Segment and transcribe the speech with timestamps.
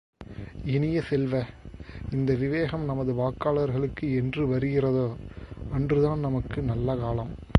[0.65, 1.33] இனிய செல்வ,
[2.11, 5.07] இந்த விவேகம் நமது வாக்காளர்களுக்கு என்று வருகிறதோ,
[5.71, 7.33] அன்றுதான் நமக்கு நல்ல காலம்!